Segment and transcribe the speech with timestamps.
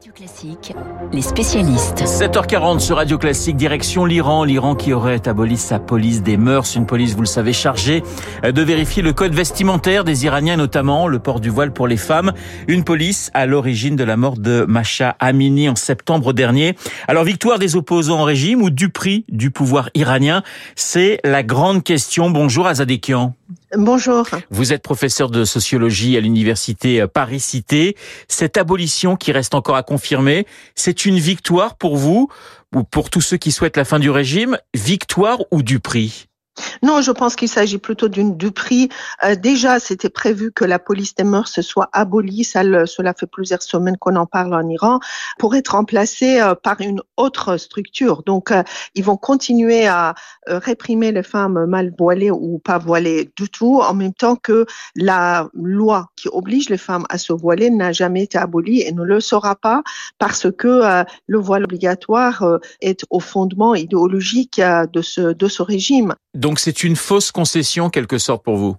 [0.00, 0.72] Radio Classique,
[1.12, 1.98] les spécialistes.
[1.98, 4.44] 7h40 sur Radio Classique, direction l'Iran.
[4.44, 8.02] L'Iran qui aurait aboli sa police des mœurs, une police, vous le savez, chargée
[8.42, 12.32] de vérifier le code vestimentaire des Iraniens, notamment le port du voile pour les femmes.
[12.66, 16.76] Une police à l'origine de la mort de Masha Amini en septembre dernier.
[17.06, 20.42] Alors, victoire des opposants au régime ou du prix du pouvoir iranien?
[20.76, 22.30] C'est la grande question.
[22.30, 23.34] Bonjour Azadekian.
[23.76, 24.28] Bonjour.
[24.50, 27.96] Vous êtes professeur de sociologie à l'université Paris-Cité.
[28.28, 32.28] Cette abolition qui reste encore à confirmer, c'est une victoire pour vous
[32.74, 36.29] ou pour tous ceux qui souhaitent la fin du régime, victoire ou du prix?
[36.82, 38.88] Non, je pense qu'il s'agit plutôt d'une du prix.
[39.24, 42.44] Euh, déjà, c'était prévu que la police des mœurs soit abolie.
[42.44, 45.00] Ça, cela fait plusieurs semaines qu'on en parle en Iran
[45.38, 48.22] pour être remplacée euh, par une autre structure.
[48.24, 48.62] Donc, euh,
[48.94, 50.14] ils vont continuer à
[50.46, 55.48] réprimer les femmes mal voilées ou pas voilées du tout, en même temps que la
[55.54, 59.20] loi qui oblige les femmes à se voiler n'a jamais été abolie et ne le
[59.20, 59.82] sera pas
[60.18, 66.14] parce que le voile obligatoire est au fondement idéologique de ce de ce régime.
[66.34, 68.76] Donc c'est une fausse concession quelque sorte pour vous?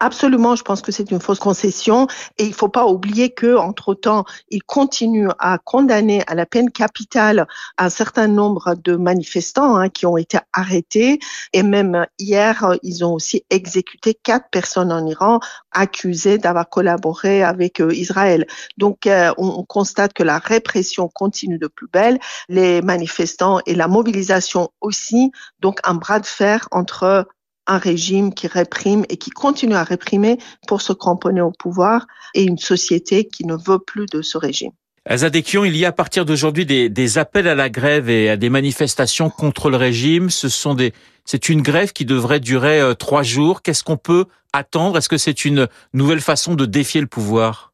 [0.00, 2.06] Absolument, je pense que c'est une fausse concession
[2.38, 6.46] et il ne faut pas oublier que entre temps, ils continuent à condamner à la
[6.46, 11.18] peine capitale un certain nombre de manifestants hein, qui ont été arrêtés
[11.52, 15.40] et même hier, ils ont aussi exécuté quatre personnes en Iran
[15.72, 18.46] accusées d'avoir collaboré avec euh, Israël.
[18.78, 23.86] Donc, euh, on, constate que la répression continue de plus belle, les manifestants et la
[23.86, 25.30] mobilisation aussi.
[25.60, 27.26] Donc, un bras de fer entre
[27.68, 32.42] un régime qui réprime et qui continue à réprimer pour se cramponner au pouvoir et
[32.42, 34.72] une société qui ne veut plus de ce régime.
[35.06, 38.36] Azadekion, il y a à partir d'aujourd'hui des, des, appels à la grève et à
[38.36, 40.28] des manifestations contre le régime.
[40.28, 40.92] Ce sont des,
[41.24, 43.62] c'est une grève qui devrait durer euh, trois jours.
[43.62, 44.98] Qu'est-ce qu'on peut attendre?
[44.98, 47.67] Est-ce que c'est une nouvelle façon de défier le pouvoir?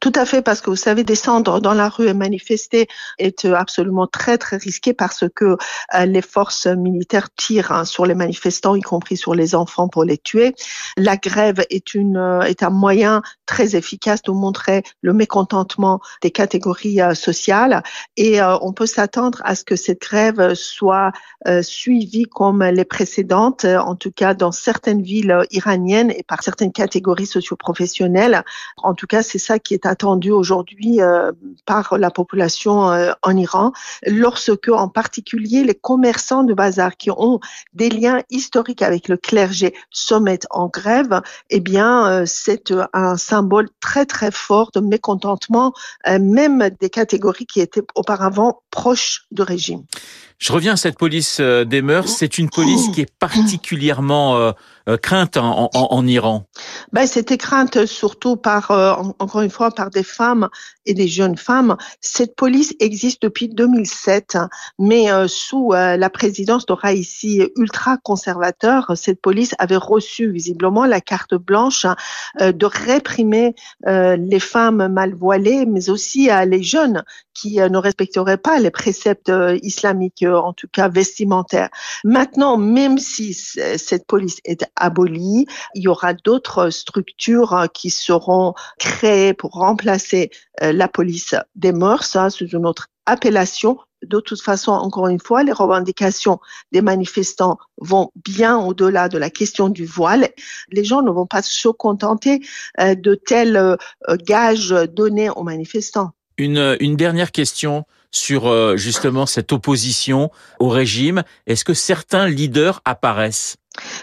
[0.00, 2.88] Tout à fait, parce que vous savez, descendre dans la rue et manifester
[3.18, 5.56] est euh, absolument très très risqué parce que
[5.94, 10.04] euh, les forces militaires tirent hein, sur les manifestants, y compris sur les enfants pour
[10.04, 10.54] les tuer.
[10.96, 16.30] La grève est une euh, est un moyen très efficace de montrer le mécontentement des
[16.30, 17.82] catégories sociales
[18.16, 21.12] et on peut s'attendre à ce que cette grève soit
[21.62, 27.26] suivie comme les précédentes, en tout cas dans certaines villes iraniennes et par certaines catégories
[27.26, 28.44] socioprofessionnelles.
[28.76, 31.32] En tout cas, c'est ça qui est attendu aujourd'hui euh,
[31.66, 33.72] par la population euh, en Iran,
[34.06, 37.40] lorsque en particulier les commerçants de bazar qui ont
[37.74, 41.20] des liens historiques avec le clergé se mettent en grève,
[41.50, 45.72] eh bien euh, c'est un symbole très très fort de mécontentement,
[46.06, 49.84] même des catégories qui étaient auparavant proches du régime.
[50.38, 52.08] Je reviens à cette police des mœurs.
[52.08, 54.52] C'est une police qui est particulièrement
[54.88, 56.46] euh, crainte en, Iran
[56.92, 60.48] ben, C'était crainte surtout par, euh, encore une fois, par des femmes
[60.86, 61.76] et des jeunes femmes.
[62.00, 64.38] Cette police existe depuis 2007,
[64.78, 71.34] mais euh, sous la présidence de Raisi, ultra-conservateur, cette police avait reçu visiblement la carte
[71.34, 71.86] blanche
[72.40, 73.54] de réprimer
[73.86, 77.02] les femmes mal voilées, mais aussi les jeunes
[77.34, 79.30] qui ne respecteraient pas les préceptes
[79.62, 81.68] islamiques, en tout cas vestimentaires.
[82.04, 85.46] Maintenant, même si cette police est abolie.
[85.74, 90.30] Il y aura d'autres structures hein, qui seront créées pour remplacer
[90.62, 93.78] euh, la police des mœurs hein, sous une autre appellation.
[94.04, 96.38] De toute façon, encore une fois, les revendications
[96.70, 100.28] des manifestants vont bien au-delà de la question du voile.
[100.70, 102.40] Les gens ne vont pas se contenter
[102.80, 103.76] euh, de tels euh,
[104.24, 106.12] gages donnés aux manifestants.
[106.38, 111.22] Une, une dernière question sur justement cette opposition au régime.
[111.46, 113.56] Est-ce que certains leaders apparaissent?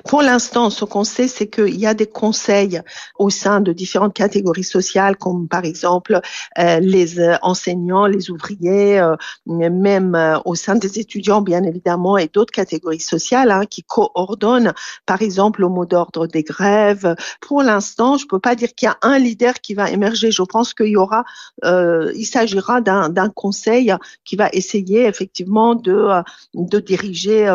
[0.08, 2.82] Pour l'instant, ce qu'on sait, c'est qu'il y a des conseils
[3.18, 6.20] au sein de différentes catégories sociales, comme par exemple
[6.60, 9.16] euh, les euh, enseignants, les ouvriers, euh,
[9.46, 14.74] même au sein des étudiants, bien évidemment, et d'autres catégories sociales hein, qui coordonnent,
[15.06, 17.16] par exemple, le mot d'ordre des grèves.
[17.42, 20.32] Pour l'instant, je peux pas dire qu'il y a un leader qui va émerger.
[20.32, 21.24] Je pense qu'il y aura,
[21.64, 23.94] il s'agira d'un conseil
[24.24, 26.10] qui va essayer effectivement de
[26.54, 27.46] de diriger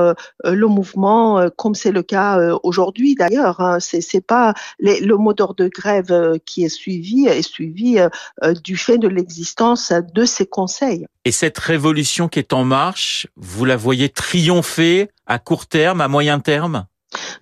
[0.45, 3.61] le mouvement, comme c'est le euh, aujourd'hui d'ailleurs.
[3.61, 3.79] Hein.
[3.81, 8.77] C'est pas le mot d'ordre de grève euh, qui est suivi est suivi euh, du
[8.77, 11.07] fait de l'existence de ces conseils.
[11.25, 16.09] Et cette révolution qui est en marche, vous la voyez triompher à court terme, à
[16.09, 16.87] moyen terme?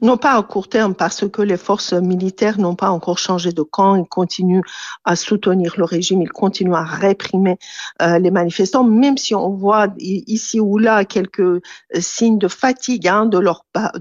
[0.00, 3.62] Non pas à court terme parce que les forces militaires n'ont pas encore changé de
[3.62, 4.62] camp, ils continuent
[5.04, 7.58] à soutenir le régime, ils continuent à réprimer
[8.00, 11.60] euh, les manifestants, même si on voit ici ou là quelques euh,
[11.98, 13.38] signes de fatigue hein, de,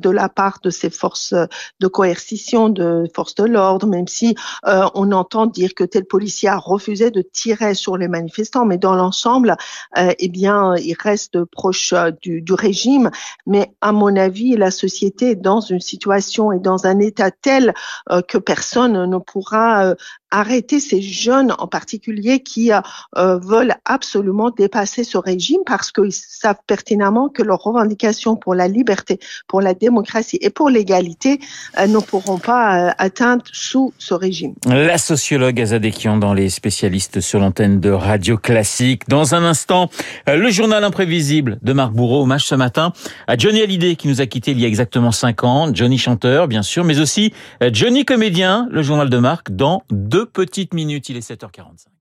[0.10, 1.34] la part de ces forces
[1.80, 4.36] de coercition, de forces de l'ordre, même si
[4.68, 8.78] euh, on entend dire que tel policier a refusé de tirer sur les manifestants, mais
[8.78, 9.56] dans l'ensemble,
[9.98, 13.10] euh, eh bien, il reste proche du, du régime.
[13.46, 17.74] Mais à mon avis, la société est une situation et dans un état tel
[18.09, 19.95] euh, que personne ne pourra euh,
[20.31, 22.81] arrêter ces jeunes en particulier qui euh,
[23.18, 28.68] euh, veulent absolument dépasser ce régime parce qu'ils savent pertinemment que leurs revendications pour la
[28.68, 31.39] liberté, pour la démocratie et pour l'égalité
[31.79, 34.53] euh, ne pourront pas atteindre sous ce régime.
[34.65, 39.07] La sociologue Azadekian dans les spécialistes sur l'antenne de Radio Classique.
[39.07, 39.89] Dans un instant,
[40.27, 42.91] le journal imprévisible de Marc Bourreau, hommage ce matin
[43.27, 45.73] à Johnny Hallyday qui nous a quitté il y a exactement cinq ans.
[45.73, 47.33] Johnny chanteur, bien sûr, mais aussi
[47.71, 51.96] Johnny comédien, le journal de Marc dans deux deux petites minutes, il est 7h45.